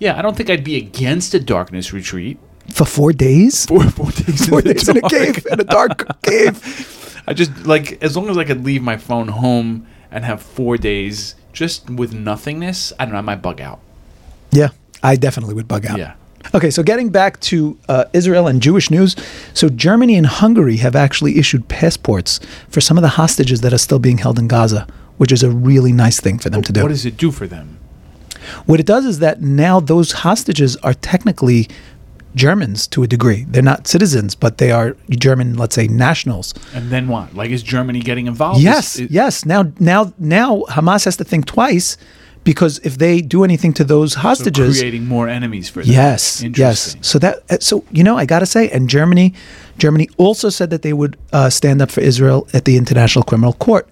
[0.04, 2.38] yeah, I don't think I'd be against a darkness retreat.
[2.68, 3.64] for four days.
[3.70, 7.22] Four four days, Four in, days in a cave in a dark cave.
[7.26, 10.76] I just like as long as I could leave my phone home and have four
[10.76, 12.92] days just with nothingness.
[12.98, 13.18] I don't know.
[13.18, 13.80] I might bug out.
[14.50, 14.68] Yeah,
[15.02, 15.98] I definitely would bug out.
[15.98, 16.14] Yeah.
[16.54, 19.16] Okay, so getting back to uh, Israel and Jewish news.
[19.54, 22.38] So, Germany and Hungary have actually issued passports
[22.68, 24.86] for some of the hostages that are still being held in Gaza,
[25.16, 26.82] which is a really nice thing for them to do.
[26.82, 27.78] What does it do for them?
[28.66, 31.68] What it does is that now those hostages are technically
[32.34, 33.44] Germans to a degree.
[33.48, 36.52] They're not citizens, but they are German, let's say, nationals.
[36.74, 37.34] And then what?
[37.34, 38.60] Like, is Germany getting involved?
[38.60, 39.44] Yes, Is- is- yes.
[39.44, 41.96] Now, now, now, Hamas has to think twice
[42.42, 45.92] because if they do anything to those so hostages, creating more enemies for them.
[45.92, 46.96] Yes, yes.
[47.00, 49.32] So that uh, so you know I gotta say, and Germany,
[49.78, 53.54] Germany also said that they would uh, stand up for Israel at the International Criminal
[53.54, 53.88] Court.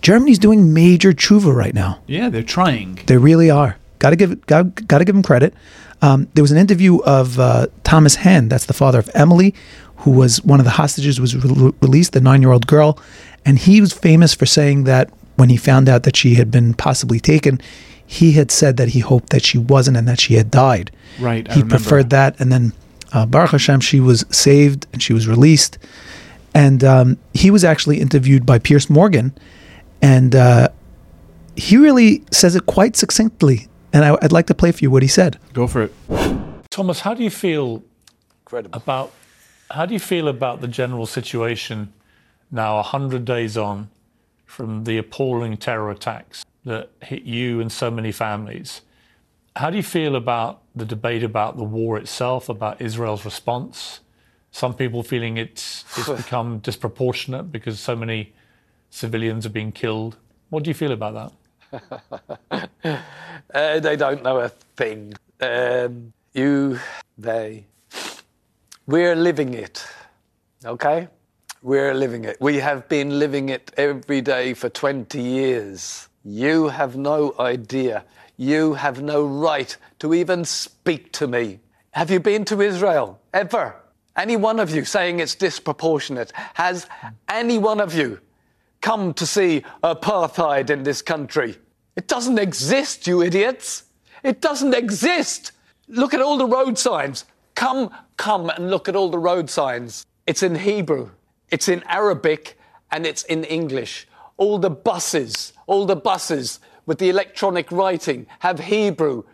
[0.00, 2.00] Germany's doing major tshuva right now.
[2.06, 3.00] Yeah, they're trying.
[3.06, 3.76] They really are.
[3.98, 5.54] Got to give got, got to give them credit.
[6.00, 9.54] Um, there was an interview of uh, Thomas Hand, that's the father of Emily,
[9.96, 12.98] who was one of the hostages was re- released, the nine year old girl,
[13.44, 16.74] and he was famous for saying that when he found out that she had been
[16.74, 17.60] possibly taken,
[18.06, 20.90] he had said that he hoped that she wasn't and that she had died.
[21.18, 22.72] Right, he preferred that, and then
[23.12, 25.78] uh, Baruch Hashem, she was saved and she was released,
[26.54, 29.32] and um, he was actually interviewed by Piers Morgan,
[30.02, 30.68] and uh,
[31.56, 33.68] he really says it quite succinctly.
[33.92, 35.38] And I, I'd like to play for you what he said.
[35.52, 35.94] Go for it.
[36.70, 37.82] Thomas, how do you feel
[38.42, 38.76] Incredible.
[38.78, 39.12] about
[39.70, 41.92] how do you feel about the general situation
[42.50, 43.90] now, hundred days on
[44.46, 48.82] from the appalling terror attacks that hit you and so many families?
[49.56, 54.00] How do you feel about the debate about the war itself, about Israel's response?
[54.50, 58.32] Some people feeling it's it's become disproportionate because so many
[58.90, 60.16] civilians are being killed.
[60.50, 61.32] What do you feel about that?
[63.54, 65.14] Uh, they don't know a thing.
[65.40, 66.78] Um, you,
[67.16, 67.64] they.
[68.86, 69.86] We're living it.
[70.64, 71.08] Okay?
[71.62, 72.36] We're living it.
[72.40, 76.08] We have been living it every day for 20 years.
[76.24, 78.04] You have no idea.
[78.36, 81.60] You have no right to even speak to me.
[81.92, 83.18] Have you been to Israel?
[83.32, 83.76] Ever?
[84.16, 86.32] Any one of you saying it's disproportionate?
[86.54, 86.86] Has
[87.28, 88.20] any one of you
[88.88, 91.54] come to see apartheid in this country?
[91.94, 93.84] It doesn't exist, you idiots.
[94.22, 95.52] It doesn't exist.
[95.88, 97.26] Look at all the road signs.
[97.54, 100.06] Come, come and look at all the road signs.
[100.26, 101.10] It's in Hebrew,
[101.50, 102.58] it's in Arabic,
[102.90, 104.08] and it's in English.
[104.38, 109.24] All the buses, all the buses with the electronic writing have Hebrew,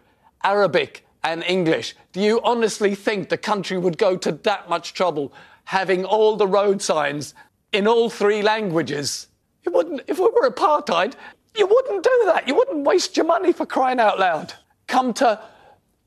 [0.43, 1.95] Arabic, and English.
[2.11, 5.33] Do you honestly think the country would go to that much trouble
[5.67, 7.35] having all the road signs
[7.75, 9.29] in all three languages.
[9.65, 11.15] You wouldn't, if we were apartheid,
[11.57, 12.49] you wouldn't do that.
[12.49, 14.53] You wouldn't waste your money for crying out loud.
[14.87, 15.41] Come to,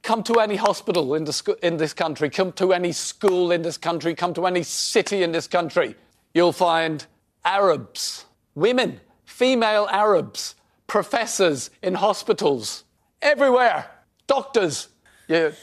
[0.04, 3.62] come to any hospital in, the, sc- in this country, come to any school in
[3.62, 5.96] this country, come to any city in this country.
[6.34, 7.06] You'll find
[7.43, 12.84] Arabs, women, female Arabs, professors in hospitals,
[13.22, 13.89] everywhere,
[14.28, 14.89] doctors.
[15.28, 15.54] You're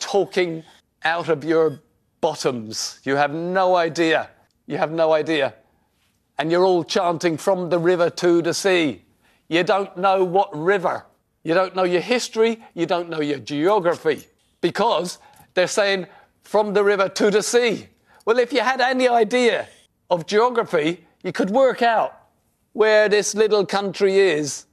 [0.00, 0.64] talking
[1.04, 1.80] out of your
[2.20, 3.00] bottoms.
[3.04, 4.30] You have no idea.
[4.66, 5.54] You have no idea.
[6.38, 9.02] And you're all chanting from the river to the sea.
[9.48, 11.04] You don't know what river.
[11.42, 12.62] You don't know your history.
[12.74, 14.26] You don't know your geography.
[14.60, 15.18] Because
[15.54, 16.06] they're saying
[16.42, 17.88] from the river to the sea.
[18.24, 19.68] Well, if you had any idea
[20.10, 22.18] of geography, you could work out
[22.72, 24.66] where this little country is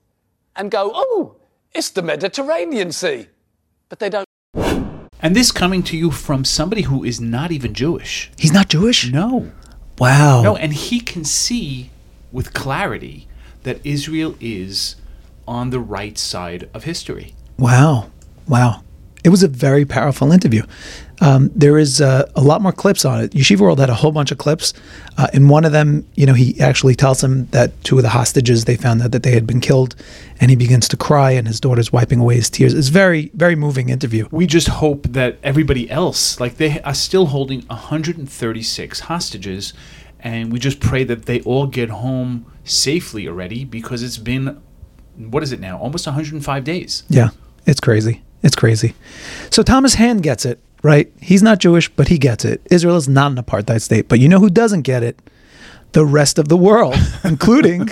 [0.55, 1.35] and go, oh,
[1.73, 3.27] it's the Mediterranean Sea.
[3.89, 4.25] But they don't.
[5.21, 8.31] And this coming to you from somebody who is not even Jewish.
[8.37, 9.11] He's not Jewish?
[9.11, 9.51] No.
[9.99, 10.41] Wow.
[10.41, 11.91] No, and he can see
[12.31, 13.27] with clarity
[13.63, 14.95] that Israel is
[15.47, 17.35] on the right side of history.
[17.57, 18.09] Wow.
[18.47, 18.83] Wow.
[19.23, 20.63] It was a very powerful interview.
[21.21, 23.31] Um, there is uh, a lot more clips on it.
[23.31, 24.73] Yeshiva World had a whole bunch of clips.
[25.17, 28.09] Uh, in one of them, you know, he actually tells him that two of the
[28.09, 29.95] hostages they found out that they had been killed,
[30.39, 32.73] and he begins to cry, and his daughter's wiping away his tears.
[32.73, 34.27] It's very, very moving interview.
[34.31, 39.73] We just hope that everybody else, like they are still holding 136 hostages,
[40.19, 44.61] and we just pray that they all get home safely already because it's been,
[45.17, 47.03] what is it now, almost 105 days.
[47.09, 47.29] Yeah,
[47.67, 48.23] it's crazy.
[48.43, 48.95] It's crazy.
[49.51, 51.11] So Thomas Hand gets it, right?
[51.21, 52.61] He's not Jewish, but he gets it.
[52.71, 54.07] Israel is not an apartheid state.
[54.07, 55.19] But you know who doesn't get it?
[55.93, 57.89] The rest of the world, including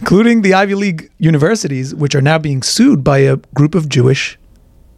[0.00, 4.38] including the Ivy League universities, which are now being sued by a group of Jewish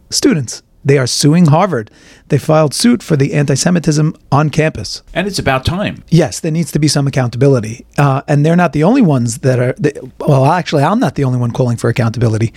[0.09, 0.61] students.
[0.85, 1.91] They are suing Harvard.
[2.29, 5.03] They filed suit for the anti-Semitism on campus.
[5.13, 6.03] And it's about time.
[6.07, 9.59] Yes, there needs to be some accountability, uh, and they're not the only ones that
[9.59, 9.73] are.
[9.77, 12.53] They, well, actually, I'm not the only one calling for accountability.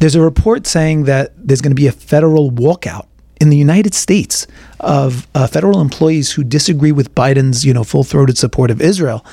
[0.00, 3.06] There's a report saying that there's going to be a federal walkout
[3.40, 4.46] in the United States
[4.80, 9.24] of uh, federal employees who disagree with Biden's, you know, full-throated support of Israel.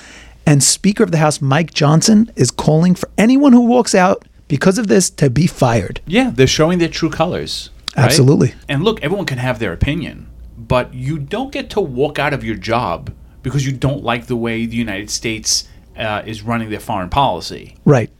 [0.45, 4.77] And Speaker of the House Mike Johnson is calling for anyone who walks out because
[4.77, 6.01] of this to be fired.
[6.05, 7.71] Yeah, they're showing their true colors.
[7.97, 8.05] right?
[8.05, 8.53] Absolutely.
[8.69, 12.43] And look, everyone can have their opinion, but you don't get to walk out of
[12.43, 16.79] your job because you don't like the way the United States uh, is running their
[16.79, 17.75] foreign policy.
[17.85, 18.11] Right.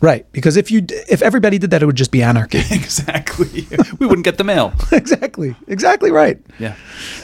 [0.00, 0.30] Right.
[0.32, 2.58] Because if you if everybody did that, it would just be anarchy.
[2.70, 3.66] exactly.
[3.98, 4.72] we wouldn't get the mail.
[4.92, 5.54] exactly.
[5.68, 6.38] Exactly right.
[6.58, 6.74] Yeah.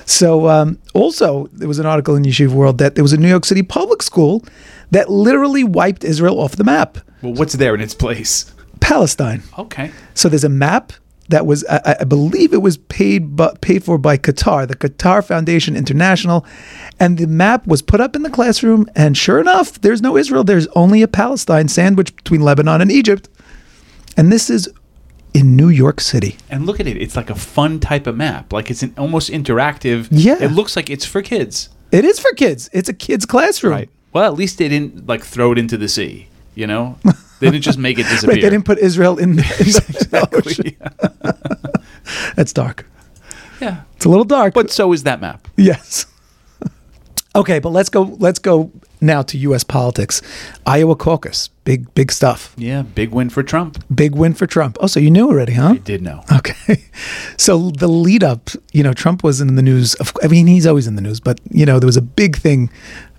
[0.06, 3.28] So, um, also, there was an article in Yeshiva World that there was a New
[3.28, 4.44] York City public school
[4.90, 6.98] that literally wiped Israel off the map.
[7.22, 8.52] Well, what's there in its place?
[8.80, 9.42] Palestine.
[9.58, 9.90] Okay.
[10.14, 10.92] So there's a map
[11.28, 15.24] that was, I, I believe, it was paid but paid for by Qatar, the Qatar
[15.24, 16.44] Foundation International,
[16.98, 18.88] and the map was put up in the classroom.
[18.94, 20.44] And sure enough, there's no Israel.
[20.44, 23.28] There's only a Palestine sandwiched between Lebanon and Egypt.
[24.16, 24.68] And this is
[25.34, 26.36] in New York City.
[26.50, 26.96] And look at it.
[26.96, 28.52] It's like a fun type of map.
[28.52, 30.08] Like it's an almost interactive.
[30.10, 30.36] Yeah.
[30.40, 31.68] It looks like it's for kids.
[31.90, 32.68] It is for kids.
[32.72, 33.72] It's a kid's classroom.
[33.72, 33.90] Right.
[34.12, 36.28] Well, at least they didn't like throw it into the sea.
[36.54, 36.98] You know,
[37.42, 38.34] they didn't just make it disappear.
[38.36, 41.82] Right, they didn't put Israel in the, in the ocean.
[42.36, 42.86] That's dark.
[43.60, 43.82] yeah.
[43.96, 45.46] It's a little dark, But so is that map.
[45.56, 46.06] yes.
[47.36, 48.02] okay, but let's go.
[48.18, 48.70] Let's go
[49.02, 49.64] now to U.S.
[49.64, 50.22] politics.
[50.64, 52.54] Iowa caucus, big big stuff.
[52.56, 52.82] Yeah.
[52.82, 53.84] Big win for Trump.
[53.94, 54.78] Big win for Trump.
[54.80, 55.70] Oh, so you knew already, huh?
[55.70, 56.22] I did know.
[56.32, 56.84] Okay.
[57.38, 59.94] So the lead up, you know, Trump was in the news.
[59.94, 62.36] Of, I mean, he's always in the news, but you know, there was a big
[62.36, 62.70] thing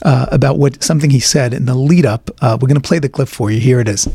[0.04, 2.30] uh, about what something he said in the lead up.
[2.42, 3.60] Uh, we're going to play the clip for you.
[3.60, 4.08] Here it is.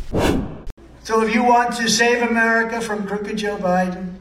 [1.03, 4.15] So if you want to save America from crooked Joe Biden,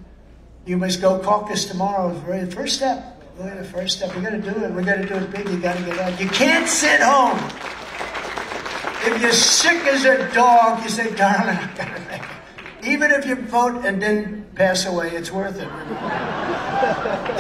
[0.66, 2.10] you must go caucus tomorrow.
[2.12, 3.17] It's very- first step.
[3.38, 4.16] Really the first step.
[4.16, 4.72] We got to do it.
[4.72, 5.48] We got to do it big.
[5.48, 6.20] You got to get out.
[6.20, 7.38] You can't sit home.
[9.06, 12.88] If you're sick as a dog, you say, darling, I got to make it.
[12.88, 15.70] Even if you vote and then pass away, it's worth it.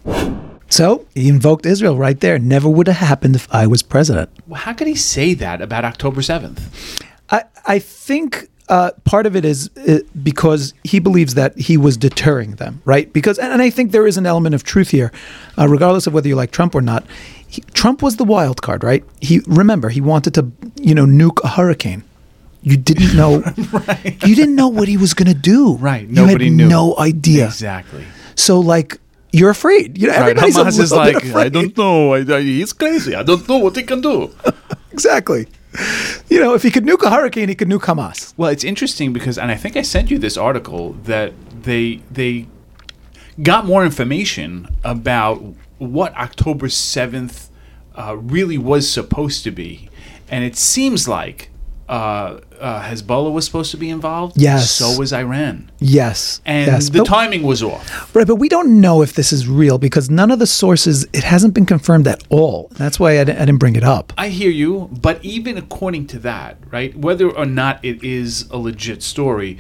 [0.69, 2.38] So he invoked Israel right there.
[2.38, 4.29] Never would have happened if I was president.
[4.47, 7.01] Well, how could he say that about October seventh?
[7.31, 11.96] I, I think uh, part of it is uh, because he believes that he was
[11.96, 13.11] deterring them, right?
[13.12, 15.11] Because, and, and I think there is an element of truth here,
[15.59, 17.04] uh, regardless of whether you like Trump or not.
[17.46, 19.02] He, Trump was the wild card, right?
[19.20, 22.02] He remember he wanted to, you know, nuke a hurricane.
[22.62, 23.40] You didn't know,
[23.72, 24.16] right.
[24.26, 26.07] you didn't know what he was going to do, Right.
[26.07, 26.68] You Nobody had knew.
[26.68, 27.46] no idea.
[27.46, 28.04] Exactly.
[28.35, 28.98] So, like,
[29.33, 29.96] you're afraid.
[29.96, 30.22] You know, Right.
[30.37, 32.14] everybody's a Hamas is like, I don't know.
[32.14, 33.14] I, I, he's crazy.
[33.14, 34.31] I don't know what he can do.
[34.92, 35.46] exactly.
[36.31, 38.35] You know, if he could nuke a hurricane, he could nuke Hamas.
[38.37, 42.46] Well, it's interesting because, and I think I sent you this article that they they
[43.42, 45.42] got more information about
[45.78, 47.48] what October seventh
[47.94, 49.88] uh, really was supposed to be,
[50.31, 51.50] and it seems like
[51.88, 54.40] uh, uh, Hezbollah was supposed to be involved.
[54.40, 54.70] Yes.
[54.70, 58.14] So was Iran, Yes, and yes, the but- timing was off.
[58.14, 61.24] Right, but we don't know if this is real because none of the sources, it
[61.24, 62.68] hasn't been confirmed at all.
[62.72, 64.12] That's why I, didn't bring it up.
[64.18, 68.59] I hear you, but even according to that, right, whether or not it is a
[68.59, 69.59] legit story,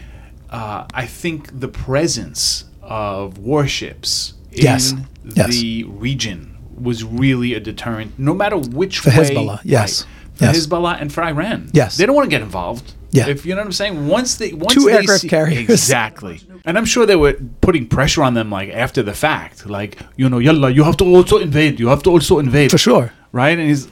[0.50, 4.94] uh, I think the presence of warships in yes.
[5.24, 9.16] the region was really a deterrent, no matter which For way.
[9.16, 10.56] Hezbollah, yes, right, yes.
[10.56, 11.70] Hezbollah and for Iran.
[11.72, 11.96] Yes.
[11.96, 12.94] they don't want to get involved.
[13.10, 13.28] Yeah.
[13.28, 13.94] if you know what I'm saying.
[14.06, 15.70] Once they once Two they aircraft see- carriers.
[15.70, 17.34] exactly, and I'm sure they were
[17.66, 21.04] putting pressure on them like after the fact, like you know, yalla, you have to
[21.16, 21.74] also invade.
[21.80, 23.06] You have to also invade For sure.
[23.32, 23.56] right?
[23.58, 23.88] And he's,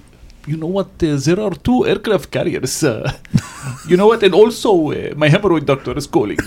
[0.47, 0.89] you know what?
[1.03, 2.85] Uh, there are two aircraft carriers.
[2.85, 3.11] Uh,
[3.89, 4.23] you know what?
[4.23, 6.39] And also, uh, my hemorrhoid doctor is calling.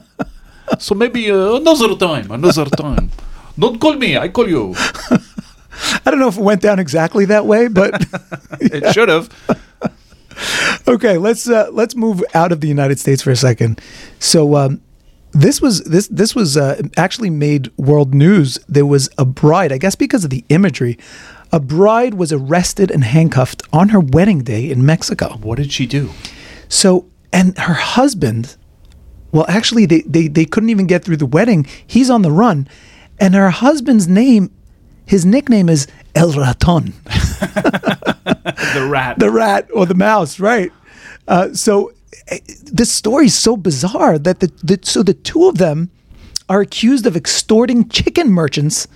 [0.78, 3.10] so maybe uh, another time, another time.
[3.58, 4.16] Don't call me.
[4.16, 4.74] I call you.
[6.04, 8.06] I don't know if it went down exactly that way, but
[8.60, 9.30] It should have.
[10.88, 13.80] okay, let's uh, let's move out of the United States for a second.
[14.18, 14.80] So um,
[15.32, 18.58] this was this this was uh, actually made world news.
[18.68, 20.98] There was a bride, I guess, because of the imagery.
[21.52, 25.36] A bride was arrested and handcuffed on her wedding day in Mexico.
[25.36, 26.10] What did she do?
[26.68, 28.56] So, and her husband,
[29.30, 31.66] well, actually, they, they, they couldn't even get through the wedding.
[31.86, 32.68] He's on the run.
[33.18, 34.50] And her husband's name,
[35.06, 36.92] his nickname is El Raton,
[38.74, 39.18] The rat.
[39.18, 40.72] the rat or the mouse, right?
[41.28, 41.92] Uh, so,
[42.28, 45.90] eh, this story is so bizarre that the, the so the two of them
[46.48, 48.86] are accused of extorting chicken merchants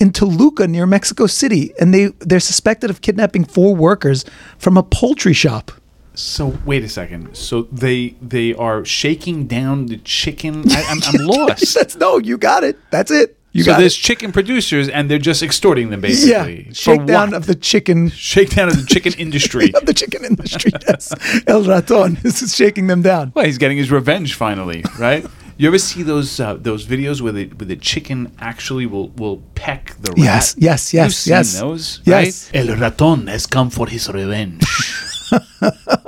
[0.00, 4.24] in Toluca near Mexico City, and they they're suspected of kidnapping four workers
[4.58, 5.70] from a poultry shop.
[6.14, 7.34] so wait a second.
[7.36, 10.64] So they they are shaking down the chicken.
[10.70, 11.74] I, I'm, I'm lost.
[11.74, 12.76] That's no, you got it.
[12.90, 13.36] That's it.
[13.54, 14.00] You so got there's it.
[14.02, 16.64] chicken producers, and they're just extorting them basically.
[16.64, 17.36] For shakedown what?
[17.38, 19.72] of the chicken shakedown of the chicken industry.
[19.74, 20.72] of the chicken industry.
[20.88, 21.12] Yes,
[21.46, 23.30] El Raton this is shaking them down.
[23.34, 25.24] Well, he's getting his revenge finally, right?
[25.56, 29.38] You ever see those uh, those videos where the where the chicken actually will will
[29.54, 30.18] peck the rat?
[30.18, 31.60] Yes, yes, yes, You've seen yes.
[31.60, 32.50] those, Yes.
[32.52, 32.60] right?
[32.68, 34.64] El raton has come for his revenge.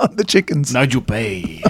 [0.02, 0.72] On the chickens.
[0.74, 1.62] now you pay.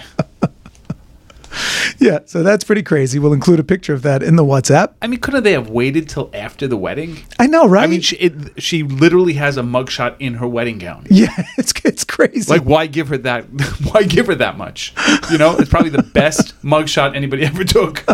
[1.98, 3.18] Yeah, so that's pretty crazy.
[3.18, 4.92] We'll include a picture of that in the WhatsApp.
[5.00, 7.18] I mean, couldn't they have waited till after the wedding?
[7.38, 7.84] I know, right?
[7.84, 11.06] I mean, she, it, she literally has a mugshot in her wedding gown.
[11.10, 12.50] yeah, it's it's crazy.
[12.50, 13.44] Like, why give her that?
[13.90, 14.92] Why give her that much?
[15.30, 18.04] You know, it's probably the best mugshot anybody ever took.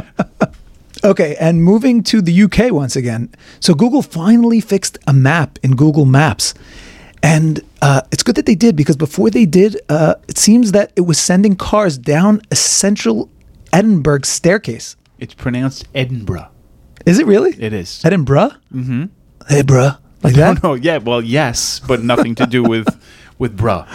[1.04, 3.34] Okay, and moving to the UK once again.
[3.58, 6.54] So Google finally fixed a map in Google Maps.
[7.22, 10.92] And uh, it's good that they did because before they did, uh, it seems that
[10.96, 13.30] it was sending cars down a central
[13.72, 14.96] Edinburgh staircase.
[15.18, 16.48] It's pronounced Edinburgh.
[17.06, 17.50] Is it really?
[17.58, 18.04] It is.
[18.04, 18.52] Edinburgh?
[19.48, 19.98] Hey, bruh.
[20.22, 20.62] Like that?
[20.62, 22.86] No, yeah, well, yes, but nothing to do with
[23.42, 23.86] with bruh.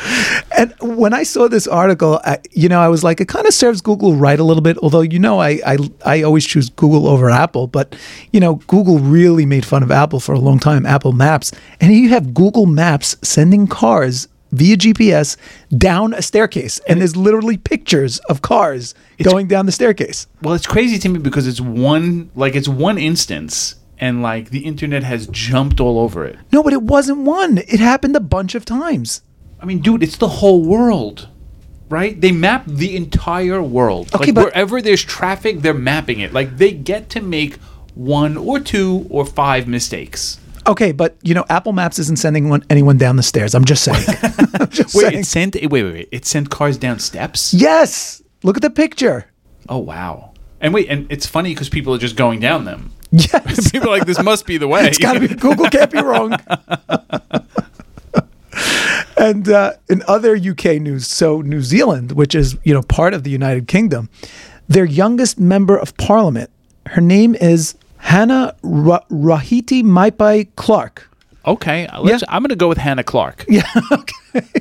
[0.55, 3.53] And when I saw this article, I, you know, I was like, it kind of
[3.53, 4.77] serves Google right a little bit.
[4.79, 7.95] Although, you know, I, I I always choose Google over Apple, but
[8.31, 10.85] you know, Google really made fun of Apple for a long time.
[10.85, 15.37] Apple Maps, and you have Google Maps sending cars via GPS
[15.77, 18.93] down a staircase, and there's literally pictures of cars
[19.23, 20.27] going down the staircase.
[20.41, 24.59] Well, it's crazy to me because it's one like it's one instance and like the
[24.59, 26.37] internet has jumped all over it.
[26.51, 27.59] No, but it wasn't one.
[27.59, 29.21] It happened a bunch of times.
[29.61, 31.27] I mean, dude, it's the whole world,
[31.89, 32.19] right?
[32.19, 34.13] They map the entire world.
[34.13, 36.33] Okay, like but- wherever there's traffic, they're mapping it.
[36.33, 37.57] Like they get to make
[37.95, 40.39] one or two or five mistakes.
[40.67, 43.55] Okay, but you know, Apple Maps isn't sending one, anyone down the stairs.
[43.55, 44.03] I'm just saying.
[44.59, 45.19] I'm just Wait, saying.
[45.19, 46.09] it sent wait, wait, wait.
[46.11, 47.53] It sent cars down steps.
[47.53, 48.21] Yes.
[48.43, 49.27] Look at the picture.
[49.69, 50.33] Oh wow.
[50.59, 52.91] And wait, and it's funny because people are just going down them.
[53.11, 53.71] Yes.
[53.71, 54.85] People are like, this must be the way.
[54.87, 55.27] it's got to be.
[55.29, 56.35] Google can't be wrong.
[59.17, 63.23] And uh, in other UK news, so New Zealand, which is you know part of
[63.23, 64.09] the United Kingdom,
[64.67, 66.49] their youngest member of Parliament,
[66.87, 71.09] her name is Hana Ra- Rahiti Maipai Clarke.
[71.45, 72.19] Okay, Yeah.
[72.27, 73.45] I'm going to go with Hana Clarke.
[73.49, 74.51] Yeah, okay.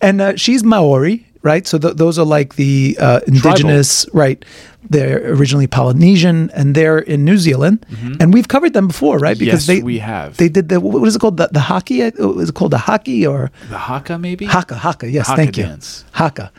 [0.00, 1.64] And uh, she's Maori, right?
[1.68, 4.44] So th- those are like the uh, indigenous, right?
[4.90, 7.86] They're originally Polynesian, and they're in New Zealand,
[8.20, 9.36] and we've covered them before, right?
[9.40, 10.36] Yes, they we have.
[10.36, 11.36] They did the what is it called?
[11.36, 12.02] The, the hockey?
[12.02, 12.10] Uh,
[12.42, 14.44] Is it called the hockey or The Haka, maybe?
[14.46, 14.74] haka?
[14.74, 15.06] Haka.
[15.08, 15.68] Yes, Haka thank you.
[16.12, 16.50] Haka.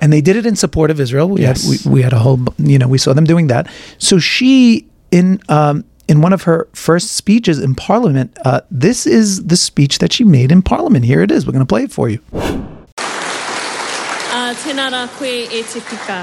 [0.00, 1.28] And they did it in support of Israel.
[1.28, 1.62] We Yes.
[1.64, 3.66] had we, we had a whole you know we saw them doing that.
[3.98, 9.28] So she in um, in one of her first speeches in Parliament, uh, this is
[9.46, 11.04] the speech that she made in Parliament.
[11.04, 11.46] Here it is.
[11.46, 12.20] We're going to play it for you.
[14.54, 16.16] Tēnā rā koe e te whika,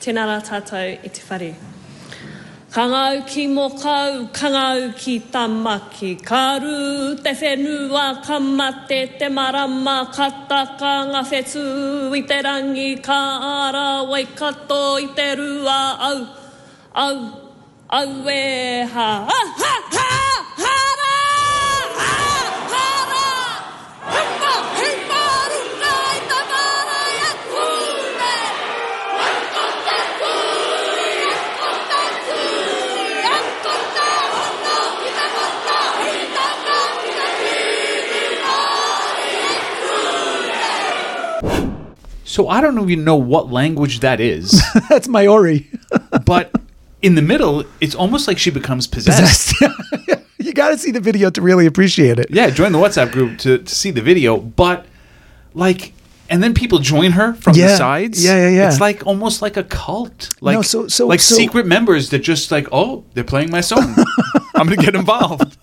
[0.00, 1.50] tēnā rā tātou e te whare.
[2.74, 6.14] Ka ngau ki mokau, ka ngau ki tamaki.
[6.24, 11.66] Ka ru te whenua, ka mate te marama, ka taka ngā whetū
[12.16, 13.20] i te rangi, ka
[13.50, 16.18] ara wai kato i te rua au,
[17.04, 17.16] au,
[18.00, 19.10] au e ha.
[19.30, 20.03] Ha, ha, ha,
[42.34, 45.70] So I don't even know what language that is, That's Maori.
[46.26, 46.50] but
[47.00, 49.54] in the middle, it's almost like she becomes possessed.
[50.38, 52.26] you got to see the video to really appreciate it.
[52.30, 54.84] Yeah, join the WhatsApp group to, to see the video, but
[55.54, 55.92] like,
[56.28, 57.68] and then people join her from Yeah.
[57.68, 58.24] the sides.
[58.24, 58.68] Yeah, yeah, yeah.
[58.68, 62.18] It's like almost like a cult, like No, so- so- like so- secret members that
[62.18, 63.94] just like, oh, they're playing my song.
[64.56, 65.56] I'm gonna get involved.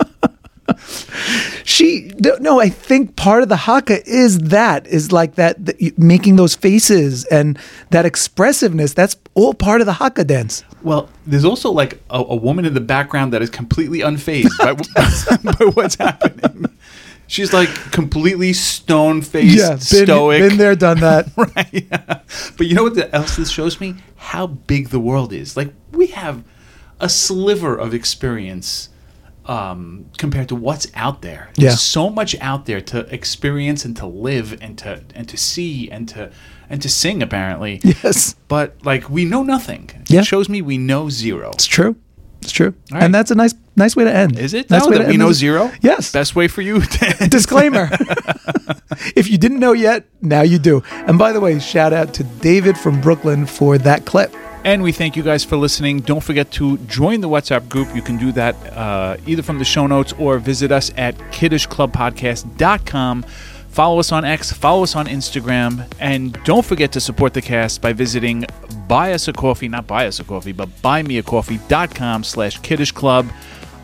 [1.63, 6.35] She no, I think part of the haka is that is like that, that making
[6.35, 7.57] those faces and
[7.91, 8.93] that expressiveness.
[8.93, 10.63] That's all part of the haka dance.
[10.83, 14.73] Well, there's also like a, a woman in the background that is completely unfazed by,
[15.51, 16.65] by what's happening.
[17.27, 20.41] She's like completely stone faced, been, stoic.
[20.41, 21.27] been there, done that.
[21.37, 21.69] right?
[21.71, 22.19] Yeah.
[22.57, 23.95] But you know what else this shows me?
[24.17, 25.55] How big the world is.
[25.55, 26.43] Like we have
[26.99, 28.89] a sliver of experience
[29.45, 31.49] um, compared to what's out there.
[31.55, 31.69] Yeah.
[31.69, 35.89] There's so much out there to experience and to live and to and to see
[35.89, 36.31] and to
[36.69, 37.21] and to sing.
[37.23, 39.89] Apparently, Yes, but like we know nothing.
[40.07, 40.19] Yeah.
[40.21, 41.51] It shows me we know zero.
[41.53, 41.95] it's true.
[42.43, 43.03] It's true, right.
[43.03, 44.39] and that's a nice, nice way to end.
[44.39, 44.67] Is it?
[44.71, 45.71] Nice No, way that to we know this- zero.
[45.81, 46.11] Yes.
[46.11, 46.81] Best way for you.
[46.81, 47.87] to- Disclaimer.
[49.15, 50.81] if you didn't know yet, now you do.
[50.91, 54.35] And by the way, shout out to David from Brooklyn for that clip.
[54.63, 56.01] And we thank you guys for listening.
[56.01, 57.95] Don't forget to join the WhatsApp group.
[57.95, 63.25] You can do that uh, either from the show notes or visit us at kiddushclubpodcast.com.
[63.69, 67.81] Follow us on X, follow us on Instagram, and don't forget to support the cast
[67.81, 68.45] by visiting
[68.89, 73.31] buy us a coffee, not buy us a coffee, but buymeacoffee.com slash kiddush club.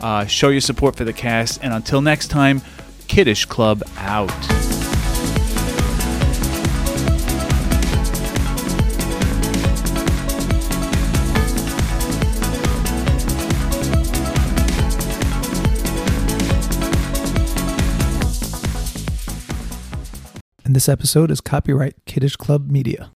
[0.01, 2.61] Uh, show your support for the cast, and until next time,
[3.07, 4.96] Kiddush Club out.
[20.77, 23.09] This episode is copyright Kiddush Club Media.